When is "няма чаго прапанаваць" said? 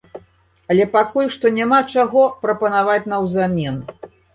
1.59-3.01